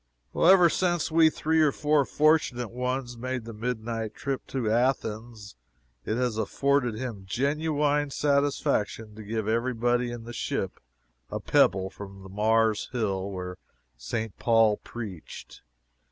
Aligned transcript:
Ever 0.35 0.67
since 0.67 1.11
we 1.11 1.29
three 1.29 1.61
or 1.61 1.71
four 1.71 2.05
fortunate 2.05 2.71
ones 2.71 3.15
made 3.19 3.45
the 3.45 3.53
midnight 3.53 4.15
trip 4.15 4.47
to 4.47 4.67
Athens, 4.71 5.55
it 6.05 6.15
has 6.15 6.39
afforded 6.39 6.95
him 6.95 7.27
genuine 7.27 8.09
satisfaction 8.09 9.13
to 9.13 9.21
give 9.23 9.47
every 9.47 9.75
body 9.75 10.09
in 10.09 10.23
the 10.23 10.33
ship 10.33 10.79
a 11.29 11.39
pebble 11.39 11.91
from 11.91 12.23
the 12.23 12.29
Mars 12.29 12.89
hill 12.91 13.29
where 13.29 13.59
St. 13.95 14.35
Paul 14.39 14.77
preached. 14.77 15.61